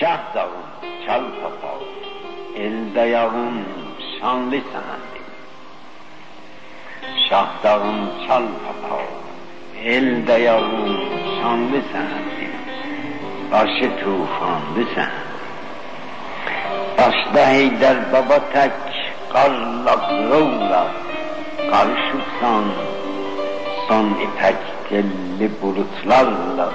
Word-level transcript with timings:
Şah 0.00 0.34
dağım 0.34 0.66
çal 1.06 1.22
papağım, 1.42 1.88
el 2.56 2.94
dayağım 2.94 3.64
şanlı 4.20 4.50
senendi. 4.50 5.20
Şah 7.28 7.48
dağım 7.64 8.08
çal 8.26 8.42
papağım, 8.64 9.14
el 9.84 10.26
dayağım 10.26 10.98
şanlı 11.40 11.82
senendi. 11.92 12.50
Başı 13.52 13.90
tufanlı 14.00 14.84
senendi. 14.94 15.28
Başta 16.98 17.42
Heydər 17.54 17.98
baba 18.12 18.38
tek 18.52 18.72
qarlaq 19.32 20.04
yollar 20.30 20.88
Qarışıbsan 21.70 22.64
son 23.88 24.06
ipək 24.26 24.60
telli 24.88 25.48
bulutlarla 25.62 26.68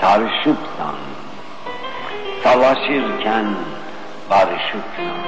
Sarışıbsan 0.00 0.96
savaşırken 2.44 3.46
barışıbsan 4.30 5.20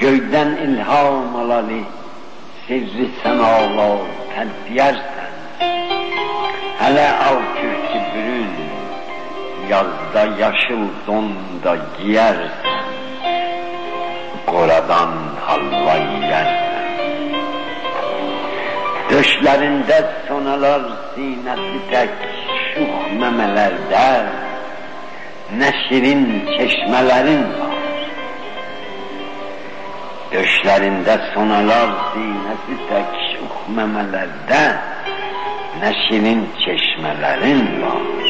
Göyden 0.00 0.48
ilham 0.48 1.36
alalı 1.36 1.80
sirri 2.66 3.08
semalar 3.22 4.00
təlbiyərsən 4.34 5.16
Hələ 6.80 7.08
al 7.28 7.38
kürkü 7.56 8.00
bürün 8.12 8.52
yazda 9.70 10.24
yaşıl 10.38 10.82
donda 11.06 11.76
giyersen, 11.98 12.84
koradan 14.46 15.12
halva 15.46 15.96
yersen. 16.30 16.86
Döşlerinde 19.10 20.10
sonalar 20.28 20.82
sinesi 21.14 21.90
tek 21.90 22.10
şuh 22.74 23.20
memelerde, 23.20 24.26
neşirin 25.52 26.46
çeşmelerin 26.58 27.42
var. 27.42 27.76
Döşlerinde 30.32 31.20
sonalar 31.34 31.90
sinesi 32.12 32.88
tek 32.88 33.06
şuh 33.32 33.76
memelerde, 33.76 34.76
neşirin 35.80 36.48
çeşmelerin 36.64 37.82
var. 37.82 38.26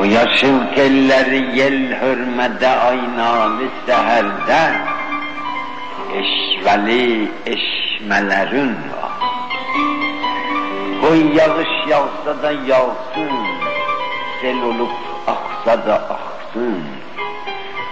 O 0.00 0.04
yaşıl 0.04 0.74
telleri 0.74 1.58
yel 1.58 2.00
hürmede 2.00 2.68
aynalı 2.68 3.68
seherde 3.86 4.72
Eşveli 6.14 7.30
eşmelerin 7.46 8.68
var 8.68 9.30
Koy 11.00 11.36
yağış 11.36 11.88
yağsa 11.88 12.42
da 12.42 12.52
yağsın 12.52 13.30
Sel 14.40 14.62
olup 14.62 14.90
aksa 15.26 15.86
da 15.86 15.94
aksın 15.94 16.35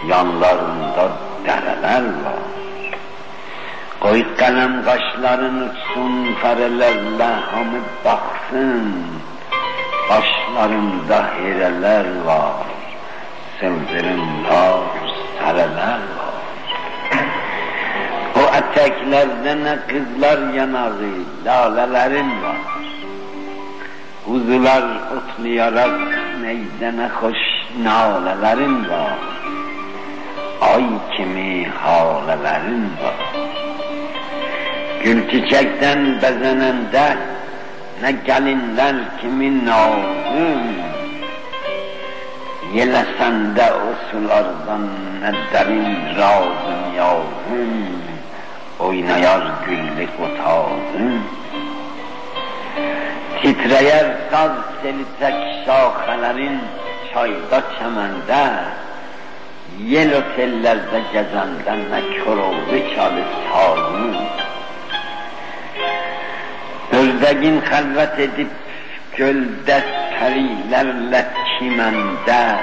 Yanlarında 0.08 1.12
dereler 1.46 2.02
var 2.02 2.42
Koy 4.00 4.36
kalem 4.36 4.84
kaşların 4.84 5.54
uçsun 5.54 6.34
ferelerle 6.42 7.24
hamı 7.24 7.80
baksın 8.04 8.94
Başlarında 10.10 11.26
hireler 11.40 12.04
var, 12.26 12.66
sıldırımlar, 13.60 14.80
sareler 15.38 16.00
var. 16.18 16.34
O 18.36 18.56
eteklerde 18.56 19.64
ne 19.64 19.78
kızlar 19.88 20.52
yanağı, 20.52 20.92
lalelerin 21.44 22.42
var. 22.42 22.56
Kuzular 24.24 24.84
otlayarak 25.16 26.00
meydana 26.42 27.08
hoş 27.08 27.53
nalelerin 27.82 28.90
var. 28.90 29.18
Ay 30.60 30.84
kimi 31.16 31.68
halelerin 31.68 32.84
var. 33.02 33.44
Gül 35.04 35.30
çiçekten 35.30 36.22
bezenende 36.22 37.16
ne 38.02 38.12
gelinler 38.12 38.94
kimin 39.20 39.66
nazım 39.66 40.62
Yelesen 42.74 43.56
de 43.56 43.72
o 43.72 44.10
sulardan 44.10 44.88
ne 45.20 45.32
derin 45.52 46.16
razım 46.18 46.94
yavrum 46.96 48.02
Oynayar 48.78 49.42
güllük 49.66 50.10
otağım 50.20 51.22
Titreyer 53.42 54.06
saz 54.30 54.52
selitek 54.82 55.34
şahelerin 55.66 56.60
شایدا 57.14 57.60
چمنده. 57.78 58.50
یه 59.86 60.04
لطه 60.04 60.46
لذه 60.46 61.02
جزنده 61.14 61.72
نه 61.72 62.02
کروبه 62.24 62.94
چال 62.96 63.22
سالون 63.52 64.16
دردگین 66.92 67.60
خلوت 67.60 68.20
دیب 68.20 68.50
گل 69.18 69.44
دست 69.66 69.84
پری 70.20 70.48
لله 70.70 71.26
چیمنده. 71.58 72.58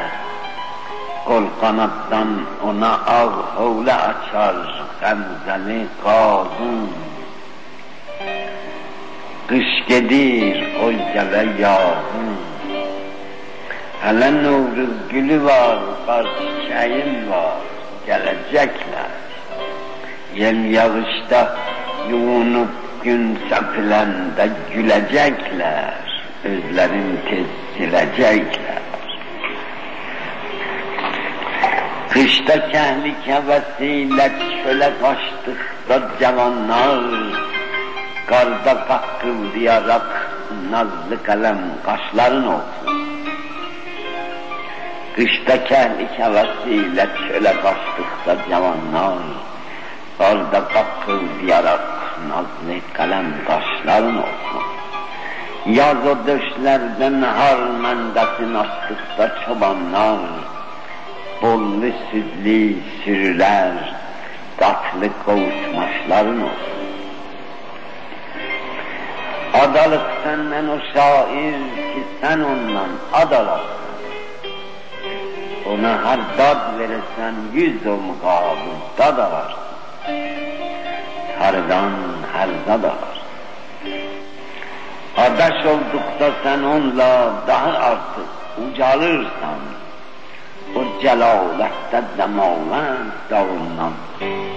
گل 1.27 1.45
قناتدان 1.61 2.47
اونا 2.61 2.99
آغ 3.07 3.45
حوله 3.55 3.93
اچار 3.93 4.55
غمزنه 5.01 5.87
قاضون 6.03 6.89
قش 9.49 9.83
گدیر 9.89 10.65
قل 10.81 10.97
گله 11.15 11.43
Hele 14.01 14.43
Novruz 14.43 14.89
gülü 15.09 15.43
var, 15.43 15.79
kar 16.05 16.25
çiçeğin 16.25 17.31
var, 17.31 17.53
gelecekler. 18.05 19.11
Yel 20.35 20.65
yağışta 20.65 21.57
yuvunup 22.09 22.69
gün 23.03 23.39
sapilende 23.49 24.49
gülecekler, 24.73 25.93
özlerin 26.43 27.19
tez 27.29 27.45
silecekler. 27.77 28.81
Kışta 32.09 32.69
kehlik 32.69 33.27
hevesiyle 33.27 34.31
çöle 34.63 34.91
kaçtıkta 35.01 36.19
cavanlar, 36.19 36.99
karda 38.27 38.85
kakkıldayarak 38.87 40.31
nazlı 40.71 41.23
kalem 41.23 41.59
kaşların 41.85 42.47
olsun. 42.47 43.10
Kışta 45.15 45.63
kehlik 45.63 46.19
hevesiyle 46.19 47.07
çöle 47.27 47.53
kaçtıkta 47.61 48.49
cavanlar, 48.49 49.17
karda 50.17 50.67
kakkıldayarak 50.67 51.81
nazlı 52.29 52.79
kalem 52.93 53.25
taşların 53.47 54.17
olsun. 54.17 54.63
Yaz 55.65 55.97
o 56.07 56.27
döşlerden 56.27 57.21
har 57.21 57.57
mendesin 57.57 58.53
açtıkta 58.53 59.45
çobanlar, 59.45 60.19
bollu 61.41 61.91
süzlü 62.11 62.75
sürüler, 63.03 63.93
tatlı 64.57 65.09
kavuşmaşların 65.25 66.41
olsun. 66.41 66.81
Adalık 69.53 70.05
senden 70.23 70.67
o 70.67 70.79
şair 70.93 71.53
ki 71.93 72.03
sen 72.21 72.39
ondan 72.39 72.89
adalasın. 73.13 73.80
Ona 75.71 76.05
her 76.05 76.19
dad 76.37 76.79
verirsen 76.79 77.35
yüz 77.53 77.87
o 77.87 77.97
mukabıl 77.97 79.17
da 79.17 79.31
varsın 79.31 79.71
hardan 81.39 81.91
harda 82.33 82.83
da 82.83 82.87
var. 82.87 83.21
Adaş 85.17 85.65
oldukta 85.65 86.31
sen 86.43 86.63
onunla 86.63 87.33
daha 87.47 87.69
artık 87.69 88.29
ucalırsan, 88.57 89.61
o 90.75 91.01
celalette 91.01 92.01
demaven 92.17 92.97
dağından 93.29 93.93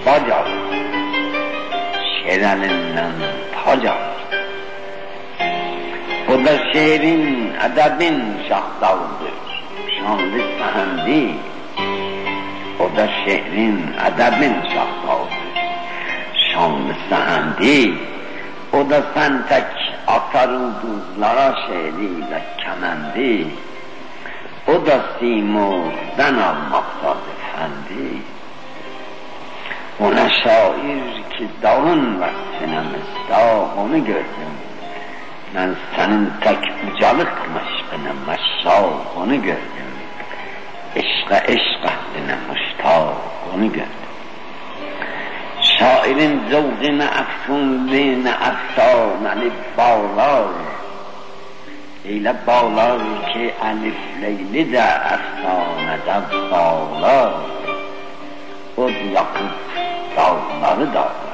bac 0.05 0.31
alır, 0.33 0.85
şereninden 2.23 3.11
tac 3.65 3.89
alır. 3.89 4.15
O 6.29 6.45
da 6.45 6.73
şehrin, 6.73 7.53
edebin 7.65 8.23
şahdağıdır, 10.05 10.31
şanlı 10.31 10.43
sehendi. 10.59 11.35
O 12.79 12.97
da 12.97 13.07
şehrin, 13.07 13.79
edebin 14.07 14.55
şahdağıdır 14.61 15.45
şanlı 16.53 16.95
sehendi, 17.09 17.93
o 18.73 18.89
da 18.89 19.03
sen 19.13 19.47
tek 19.49 19.65
atar 20.07 20.49
ulduzlara 20.49 21.55
şehriyle 21.67 22.43
kemendi, 22.57 23.47
o 24.67 24.85
da 24.85 24.99
simurdan 25.19 26.33
almakta 26.33 27.15
efendi. 27.33 28.21
Ona 29.99 30.29
şair 30.29 31.13
ki 31.37 31.47
dağın 31.63 32.21
vaktinemizde 32.21 33.65
onu 33.77 34.05
gördüm. 34.05 34.53
Ben 35.55 35.75
senin 35.95 36.31
tek 36.41 36.57
ucalık 36.87 37.33
meşbine 37.53 38.13
meşşal 38.27 38.89
onu 39.17 39.41
gördüm. 39.41 39.84
عشق 40.95 41.33
عشق 41.33 41.83
نه 42.27 42.37
مشتاق 42.49 43.21
نگرد 43.57 44.05
شاعر 45.61 46.29
زوغ 46.51 46.83
نه 46.83 47.09
افسونده 47.21 48.15
نه 48.15 48.29
افسان 48.29 49.27
الف 49.27 49.53
بالار 49.77 50.53
لیله 52.05 52.33
بالار 52.33 52.99
که 53.33 53.53
الف 53.61 53.93
لیلی 54.21 54.63
ده 54.63 55.13
افسانه 55.13 55.97
ده 56.05 56.19
بالا 56.51 57.33
اود 58.75 58.93
یاقوت 59.11 59.55
دامنه 60.15 60.85
دار. 60.93 61.24